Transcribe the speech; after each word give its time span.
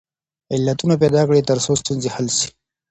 علتونه 0.53 0.93
پیدا 1.01 1.21
کړئ 1.27 1.41
ترڅو 1.49 1.71
ستونزې 1.81 2.09
حل 2.15 2.27
سي. 2.37 2.47